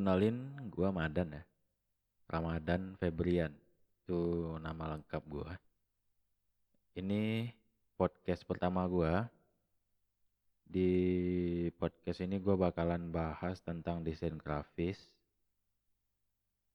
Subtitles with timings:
[0.00, 1.44] kenalin gua Madan ya.
[2.24, 3.52] Ramadan Febrian.
[4.00, 5.52] Itu nama lengkap gua.
[6.96, 7.52] Ini
[8.00, 9.28] podcast pertama gua.
[10.64, 10.88] Di
[11.76, 14.96] podcast ini gua bakalan bahas tentang desain grafis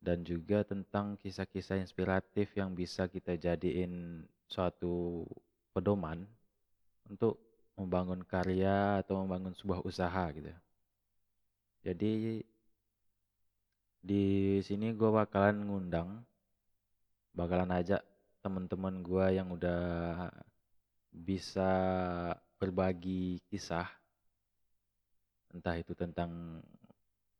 [0.00, 5.28] dan juga tentang kisah-kisah inspiratif yang bisa kita jadiin suatu
[5.76, 6.24] pedoman
[7.04, 7.36] untuk
[7.76, 10.56] membangun karya atau membangun sebuah usaha gitu.
[11.84, 12.40] Jadi
[14.00, 16.24] di sini gue bakalan ngundang,
[17.36, 18.00] bakalan ajak
[18.40, 20.28] teman-teman gue yang udah
[21.12, 21.72] bisa
[22.56, 23.88] berbagi kisah,
[25.52, 26.64] entah itu tentang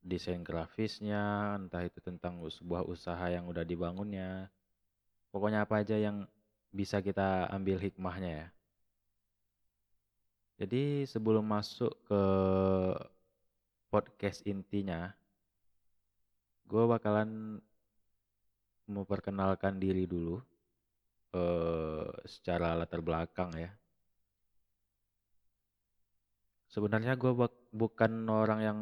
[0.00, 4.48] desain grafisnya, entah itu tentang sebuah usaha yang udah dibangunnya,
[5.32, 6.24] pokoknya apa aja yang
[6.72, 8.48] bisa kita ambil hikmahnya ya.
[10.60, 12.22] Jadi sebelum masuk ke
[13.88, 15.16] podcast intinya,
[16.70, 17.30] gue bakalan
[18.94, 20.36] memperkenalkan diri dulu
[21.40, 23.70] eh, secara latar belakang ya.
[26.74, 27.32] Sebenarnya gue
[27.82, 28.78] bukan orang yang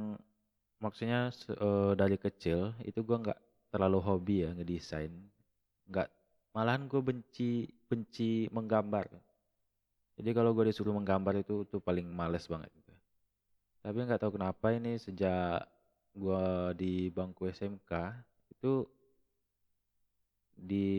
[0.85, 1.21] maksudnya
[1.67, 3.41] eh, dari kecil itu gue nggak
[3.73, 5.13] terlalu hobi ya ngedesain,
[5.91, 6.09] nggak
[6.55, 7.51] malahan gue benci
[7.91, 9.07] benci menggambar.
[10.19, 12.93] Jadi kalau gue disuruh menggambar itu tuh paling males banget gitu.
[13.85, 15.65] Tapi nggak tahu kenapa ini sejak
[16.19, 16.45] gue
[16.81, 17.93] di bangku SMK
[18.53, 18.73] itu
[20.59, 20.91] di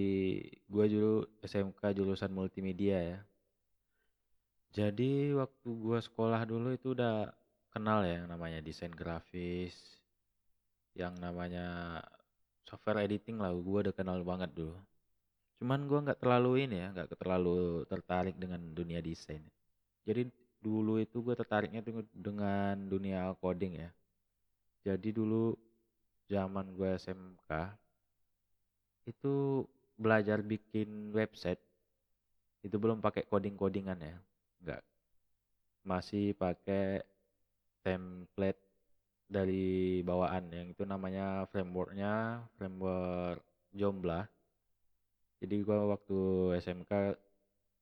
[0.71, 3.19] gue dulu SMK jurusan multimedia ya.
[4.71, 7.27] Jadi waktu gue sekolah dulu itu udah
[7.73, 9.75] kenal ya yang namanya desain grafis,
[10.95, 11.99] yang namanya
[12.69, 14.77] software editing lah gue udah kenal banget dulu.
[15.59, 19.43] Cuman gue nggak terlalu ini ya, nggak terlalu tertarik dengan dunia desain.
[20.07, 20.31] Jadi
[20.63, 21.81] dulu itu gue tertariknya
[22.13, 23.89] dengan dunia coding ya.
[24.89, 25.53] Jadi dulu
[26.25, 27.49] zaman gue SMK
[29.05, 29.61] itu
[29.93, 31.61] belajar bikin website
[32.65, 34.17] itu belum pakai coding-codingan ya.
[34.65, 34.81] Enggak.
[35.85, 37.05] Masih pakai
[37.85, 38.57] template
[39.29, 44.25] dari bawaan yang itu namanya frameworknya framework Joomla.
[45.37, 46.19] Jadi gue waktu
[46.65, 47.13] SMK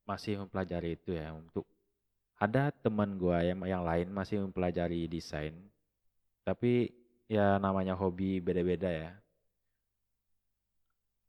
[0.04, 1.64] masih mempelajari itu ya untuk
[2.36, 5.58] ada teman gue yang yang lain masih mempelajari desain
[6.48, 6.96] tapi
[7.28, 9.12] ya namanya hobi beda-beda ya.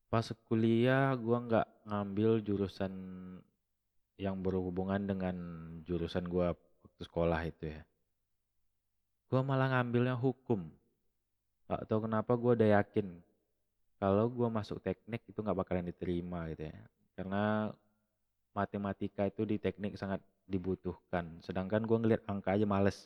[0.09, 2.93] Pas kuliah gue nggak ngambil jurusan
[4.17, 5.37] yang berhubungan dengan
[5.85, 7.83] jurusan gue waktu sekolah itu ya.
[9.29, 10.65] Gue malah ngambilnya hukum.
[11.69, 13.21] Gak tau kenapa gue udah yakin
[14.01, 16.79] kalau gue masuk teknik itu nggak bakalan diterima gitu ya.
[17.13, 17.69] Karena
[18.57, 21.37] matematika itu di teknik sangat dibutuhkan.
[21.45, 23.05] Sedangkan gue ngeliat angka aja males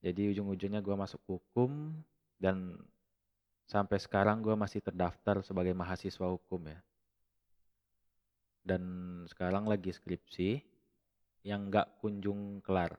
[0.00, 1.92] jadi ujung-ujungnya gue masuk hukum
[2.40, 2.80] dan
[3.68, 6.80] sampai sekarang gue masih terdaftar sebagai mahasiswa hukum ya.
[8.64, 8.82] Dan
[9.28, 10.60] sekarang lagi skripsi
[11.44, 12.96] yang nggak kunjung kelar.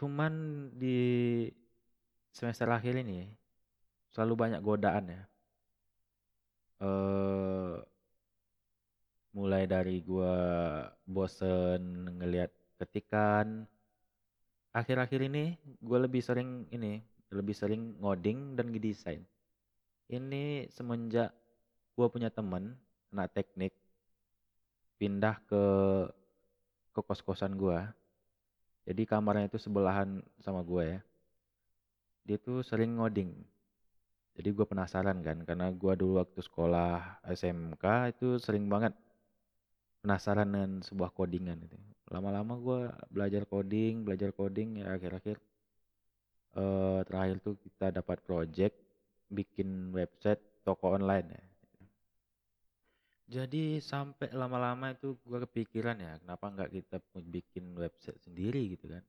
[0.00, 0.32] Cuman
[0.72, 1.44] di
[2.32, 3.28] semester akhir ini
[4.12, 5.22] selalu banyak godaan ya.
[6.80, 7.76] Eh
[9.36, 10.36] mulai dari gue
[11.04, 12.50] bosen ngelihat
[12.80, 13.68] ketikan
[14.78, 17.02] akhir-akhir ini gue lebih sering ini
[17.34, 19.22] lebih sering ngoding dan ngedesain.
[20.08, 21.34] Ini semenjak
[21.98, 22.78] gue punya temen
[23.12, 23.74] anak teknik
[24.96, 25.64] pindah ke
[26.94, 27.78] ke kos-kosan gue
[28.88, 31.00] jadi kamarnya itu sebelahan sama gue ya.
[32.24, 33.36] Dia tuh sering ngoding.
[34.32, 38.96] Jadi gue penasaran kan karena gue dulu waktu sekolah SMK itu sering banget
[40.02, 41.78] penasaran dengan sebuah codingan itu.
[42.08, 42.80] Lama-lama gue
[43.12, 45.36] belajar coding belajar coding ya akhir-akhir
[46.56, 48.74] uh, terakhir tuh kita dapat project
[49.28, 51.44] bikin website toko online ya.
[53.28, 56.96] Jadi sampai lama-lama itu gue kepikiran ya kenapa nggak kita
[57.28, 59.04] bikin website sendiri gitu kan.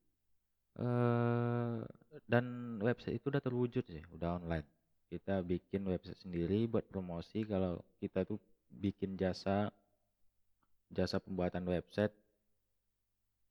[0.80, 1.84] Uh,
[2.28, 4.68] dan website itu udah terwujud sih udah online.
[5.08, 8.38] Kita bikin website sendiri buat promosi kalau kita tuh
[8.70, 9.72] bikin jasa
[10.90, 12.14] jasa pembuatan website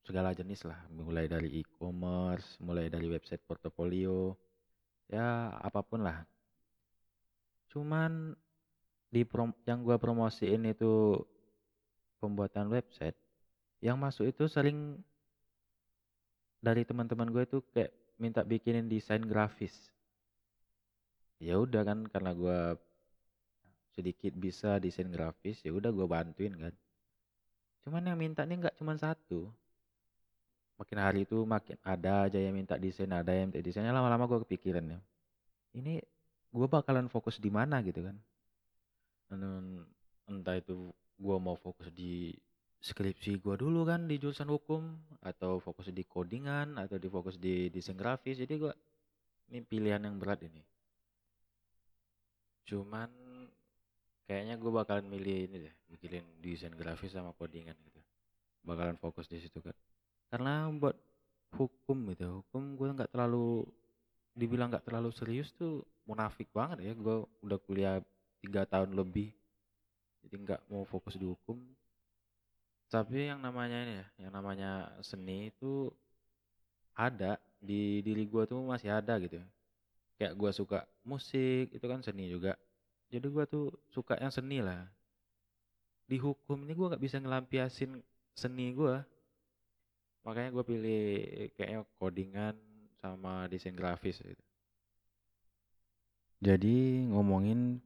[0.03, 0.79] segala jenis lah.
[0.91, 4.35] Mulai dari e-commerce mulai dari website portofolio
[5.09, 6.23] ya apa pun lah.
[7.71, 8.35] Cuman
[9.09, 11.17] di prom yang gua promosiin itu
[12.21, 13.17] pembuatan website
[13.79, 14.99] yang masuk itu sering
[16.59, 19.71] dari teman-teman gue itu kayak minta bikinin desain grafis.
[21.39, 22.59] Ya udah kan karena gue
[23.95, 26.75] sedikit bisa desain grafis ya udah gue bantuin kan
[27.89, 29.49] Cuman yang minta ini nggak cuma satu.
[30.79, 34.47] makin hari itu makin ada aja yang minta desain ada yang minta desainnya lama-lama gue
[34.47, 34.99] kepikiran ya
[35.75, 35.99] ini
[36.49, 38.17] gue bakalan fokus di mana gitu kan.
[40.29, 40.89] Entah itu
[41.19, 42.33] gue mau fokus di
[42.79, 47.69] skripsi gue dulu kan di jurusan hukum atau fokus di codingan atau di fokus di
[47.69, 48.39] desain grafis.
[48.41, 48.73] Jadi gue
[49.53, 50.63] ini pilihan yang berat ini.
[52.65, 53.09] Cuman
[54.29, 57.99] kayaknya gue bakalan milih ini deh bikin desain grafis sama codingan gitu
[58.61, 59.73] bakalan fokus di situ kan
[60.29, 60.93] karena buat
[61.57, 63.65] hukum gitu hukum gue nggak terlalu
[64.37, 67.97] dibilang nggak terlalu serius tuh munafik banget ya gue udah kuliah
[68.45, 69.33] tiga tahun lebih
[70.21, 71.57] jadi nggak mau fokus di hukum
[72.89, 75.93] tapi yang namanya ini ya, yang namanya seni itu
[76.97, 79.37] ada di diri gue tuh masih ada gitu.
[80.17, 82.57] Kayak gue suka musik itu kan seni juga.
[83.09, 84.85] Jadi gue tuh suka yang seni lah.
[86.05, 87.97] Di hukum ini gue nggak bisa ngelampiasin
[88.33, 88.95] seni gue.
[90.25, 91.03] Makanya gue pilih
[91.57, 92.55] kayaknya codingan
[93.01, 94.45] sama desain grafis gitu.
[96.39, 97.83] Jadi ngomongin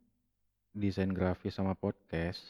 [0.75, 2.42] desain grafis sama podcast,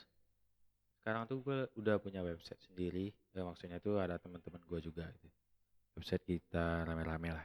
[1.04, 5.28] sekarang tuh gue udah punya website sendiri ya maksudnya tuh ada teman-teman gue juga gitu.
[6.00, 7.44] website kita rame-rame lah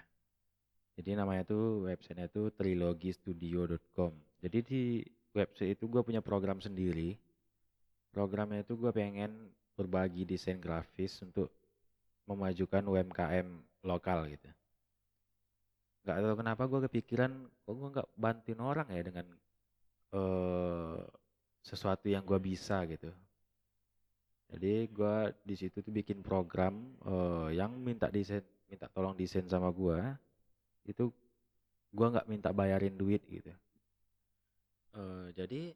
[0.95, 5.03] jadi namanya tuh websitenya tuh trilogistudio.com jadi di
[5.37, 7.19] website itu gue punya program sendiri.
[8.13, 11.53] Programnya itu gue pengen berbagi desain grafis untuk
[12.27, 13.49] memajukan UMKM
[13.87, 14.51] lokal gitu.
[16.05, 17.33] Nggak tahu kenapa gue kepikiran
[17.65, 19.27] kok gue nggak bantuin orang ya dengan
[20.17, 21.01] uh,
[21.63, 23.13] sesuatu yang gue bisa gitu.
[24.49, 29.69] Jadi gue di situ tuh bikin program uh, yang minta desain, minta tolong desain sama
[29.69, 30.01] gue,
[30.89, 31.13] itu
[31.93, 33.53] gue nggak minta bayarin duit gitu.
[35.38, 35.70] Jadi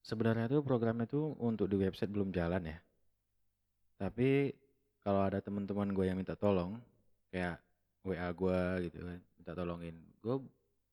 [0.00, 2.78] sebenarnya tuh programnya tuh untuk di website belum jalan ya.
[4.00, 4.48] Tapi
[5.04, 6.80] kalau ada teman-teman gue yang minta tolong,
[7.28, 7.60] kayak
[8.00, 10.36] WA gue gitu kan, minta tolongin, gue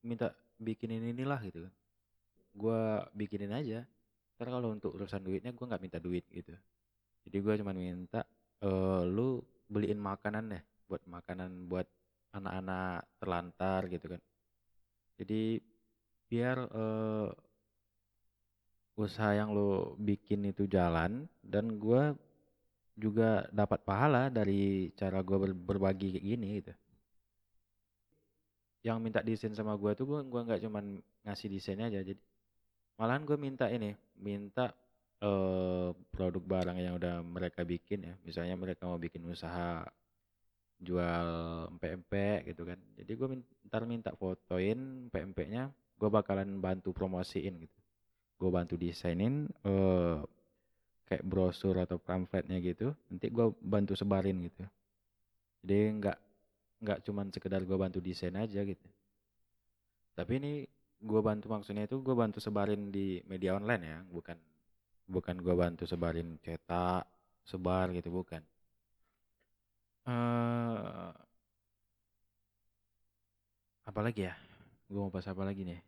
[0.04, 1.74] minta bikinin inilah gitu kan.
[2.51, 2.80] Gue
[3.16, 3.88] bikinin aja.
[4.36, 6.51] Ntar kalau untuk urusan duitnya gue nggak minta duit gitu
[7.28, 8.24] jadi gue cuma minta
[8.63, 11.83] uh, lu beliin makanan ya buat makanan buat
[12.31, 14.22] anak-anak terlantar gitu kan
[15.19, 15.60] jadi
[16.31, 17.28] biar uh,
[18.98, 22.18] usaha yang lo bikin itu jalan dan gue
[22.98, 26.74] juga dapat pahala dari cara gue ber berbagi kayak gini gitu.
[28.82, 30.98] Yang minta desain sama gue tuh gue gua nggak cuman
[31.30, 32.22] ngasih desainnya aja jadi
[32.98, 34.74] malahan gue minta ini minta
[35.22, 38.14] uh, produk barang yang udah mereka bikin ya.
[38.26, 39.86] Misalnya mereka mau bikin usaha
[40.82, 41.28] jual
[41.78, 42.82] empek-empek gitu kan.
[42.98, 43.28] Jadi gue
[43.70, 45.70] ntar minta fotoin empek-empeknya
[46.02, 47.77] gue bakalan bantu promosiin gitu
[48.38, 50.22] gue bantu desainin uh,
[51.10, 54.63] kayak brosur atau pamfletnya gitu nanti gue bantu sebarin gitu.
[55.66, 56.18] Jadi nggak
[56.84, 58.88] nggak cuman sekedar gue bantu desain aja gitu.
[60.13, 60.54] Tapi ini
[61.01, 64.38] gue bantu maksudnya itu gue bantu sebarin di media online ya bukan
[65.06, 67.06] bukan gue bantu sebarin cetak
[67.48, 68.44] sebar gitu bukan.
[70.07, 71.12] Uh,
[73.88, 74.36] apa lagi ya?
[74.92, 75.87] Gue mau bahas apa lagi nih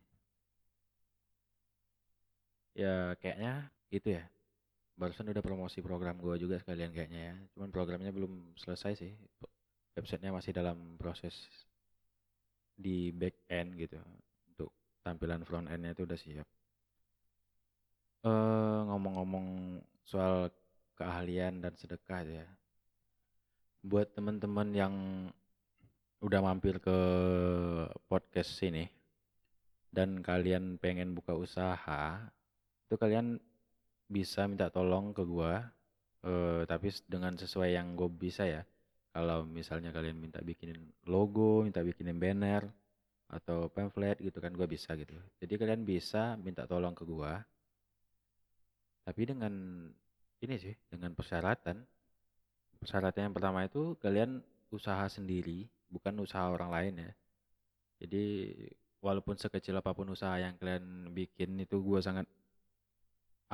[2.74, 4.24] ya kayaknya itu ya.
[5.00, 7.36] Barusan udah promosi program gue juga sekalian kayaknya ya.
[7.56, 9.12] Cuman programnya belum selesai sih.
[9.96, 11.34] Websitenya masih dalam proses
[12.76, 13.96] di back end gitu.
[14.52, 16.48] Untuk tampilan front endnya itu udah siap.
[18.20, 20.52] Uh, ngomong-ngomong soal
[21.00, 22.46] keahlian dan sedekah ya.
[23.80, 24.94] Buat teman-teman yang
[26.20, 26.98] udah mampir ke
[28.04, 28.84] podcast sini
[29.88, 32.20] dan kalian pengen buka usaha,
[32.90, 33.38] itu kalian
[34.10, 35.62] bisa minta tolong ke gua,
[36.26, 38.66] uh, tapi dengan sesuai yang gue bisa ya.
[39.14, 42.66] Kalau misalnya kalian minta bikinin logo, minta bikinin banner
[43.30, 45.14] atau pamflet gitu kan gue bisa gitu.
[45.38, 47.38] Jadi kalian bisa minta tolong ke gua
[49.06, 49.54] tapi dengan
[50.40, 51.82] ini sih, dengan persyaratan.
[52.78, 54.40] Persyaratan yang pertama itu kalian
[54.72, 57.12] usaha sendiri, bukan usaha orang lain ya.
[58.00, 58.24] Jadi
[59.02, 62.24] walaupun sekecil apa pun usaha yang kalian bikin itu gue sangat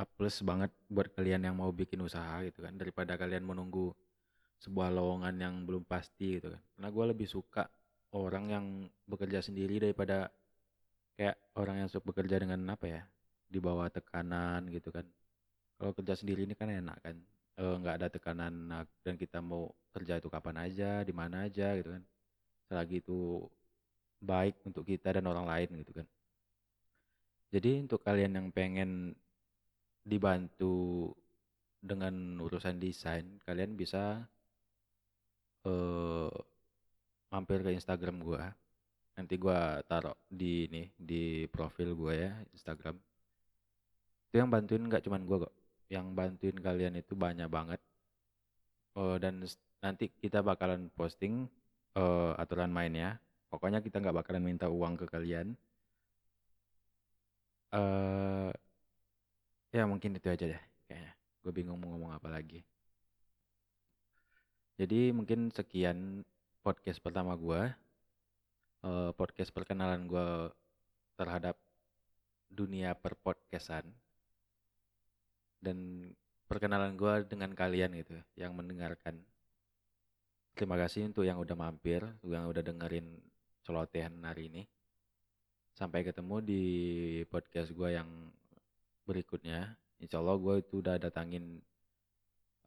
[0.05, 3.97] plus banget buat kalian yang mau bikin usaha gitu kan daripada kalian menunggu
[4.61, 6.62] sebuah lowongan yang belum pasti gitu kan.
[6.76, 7.65] Karena gue lebih suka
[8.12, 8.67] orang yang
[9.09, 10.29] bekerja sendiri daripada
[11.17, 13.03] kayak orang yang suka bekerja dengan apa ya
[13.49, 15.07] di bawah tekanan gitu kan.
[15.81, 17.17] Kalau kerja sendiri ini kan enak kan
[17.61, 18.53] eh, nggak ada tekanan
[19.05, 22.03] dan kita mau kerja itu kapan aja di mana aja gitu kan.
[22.69, 23.49] Selagi itu
[24.21, 26.07] baik untuk kita dan orang lain gitu kan.
[27.55, 29.15] Jadi untuk kalian yang pengen
[30.06, 31.10] dibantu
[31.82, 34.22] dengan urusan desain kalian bisa
[35.66, 36.30] uh,
[37.34, 38.42] mampir ke Instagram gue
[39.16, 39.58] nanti gue
[39.88, 42.96] taruh di ini di profil gue ya Instagram.
[44.28, 45.54] Itu yang bantuin nggak cuman gue kok.
[45.88, 47.80] Yang bantuin kalian itu banyak banget.
[48.96, 49.40] Uh, dan
[49.80, 51.48] nanti kita bakalan posting
[51.96, 53.16] uh, aturan mainnya.
[53.48, 55.56] Pokoknya kita nggak bakalan minta uang ke kalian.
[57.72, 58.52] Uh,
[59.76, 61.12] ya mungkin itu aja deh kayaknya
[61.45, 62.64] gue bingung mau ngomong apa lagi
[64.80, 66.25] jadi mungkin sekian
[66.64, 67.61] podcast pertama gue
[68.85, 70.28] uh, podcast perkenalan gue
[71.21, 71.61] terhadap
[72.49, 73.85] dunia perpodcastan
[75.61, 76.09] dan
[76.47, 79.18] perkenalan gue dengan kalian gitu yang mendengarkan.
[80.56, 83.18] Terima kasih untuk yang udah mampir, yang udah dengerin
[83.66, 84.62] celotehan hari ini.
[85.76, 86.64] Sampai ketemu di
[87.28, 88.09] podcast gue yang
[89.06, 89.78] berikutnya.
[90.02, 91.62] Insya Allah gue itu udah datangin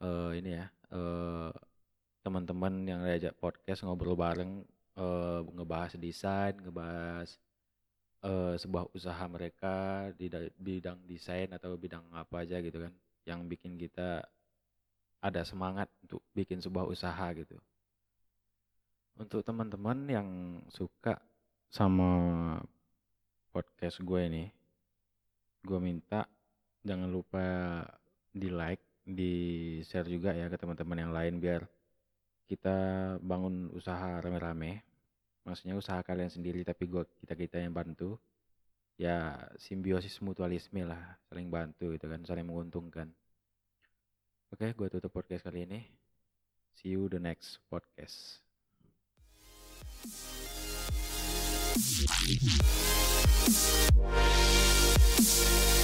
[0.02, 1.54] uh, ini ya uh,
[2.26, 4.66] teman-teman yang diajak podcast ngobrol bareng
[4.98, 7.38] uh, ngebahas desain, ngebahas
[8.26, 10.28] uh, sebuah usaha mereka di
[10.58, 12.94] bidang desain atau bidang apa aja gitu kan,
[13.30, 14.26] yang bikin kita
[15.20, 17.60] ada semangat untuk bikin sebuah usaha gitu.
[19.20, 20.30] Untuk teman-teman yang
[20.72, 21.20] suka
[21.68, 22.12] sama
[23.52, 24.44] podcast gue ini,
[25.64, 26.26] gue minta
[26.84, 27.46] jangan lupa
[28.32, 29.34] di like, di
[29.84, 31.66] share juga ya ke teman-teman yang lain biar
[32.50, 32.78] kita
[33.22, 34.82] bangun usaha rame-rame.
[35.46, 38.18] Maksudnya usaha kalian sendiri tapi gua kita kita yang bantu.
[39.00, 43.14] Ya simbiosis mutualisme lah saling bantu itu kan saling menguntungkan.
[44.50, 45.86] Oke gue tutup podcast kali ini.
[46.74, 48.42] See you the next podcast.
[54.00, 54.39] Thank
[55.22, 55.79] Thank you.